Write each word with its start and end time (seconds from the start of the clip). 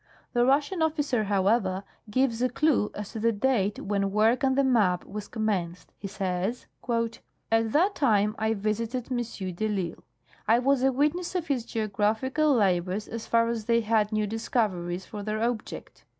The 0.33 0.47
Russian 0.47 0.81
officer, 0.81 1.25
hoAvever, 1.25 1.83
gives 2.09 2.41
a 2.41 2.49
clue 2.49 2.89
as 2.95 3.11
to 3.11 3.19
the 3.19 3.31
date 3.31 3.79
when 3.79 4.09
work 4.11 4.43
on 4.43 4.55
the 4.55 4.63
map 4.63 5.05
was 5.05 5.27
commenced. 5.27 5.91
He 5.95 6.07
says:" 6.07 6.65
At 6.89 7.21
that 7.71 7.93
time 7.93 8.33
I 8.39 8.55
visited 8.55 9.11
M. 9.11 9.19
de 9.53 9.91
I'Isle. 9.91 10.03
I 10.47 10.57
was 10.57 10.81
a 10.81 10.91
witness 10.91 11.35
of 11.35 11.45
his 11.49 11.65
geographical 11.65 12.51
labors 12.51 13.07
as 13.07 13.27
far 13.27 13.47
as 13.47 13.65
they 13.65 13.81
had 13.81 14.11
new 14.11 14.25
discoveries 14.25 15.05
for 15.05 15.21
their 15.21 15.39
object. 15.43 16.03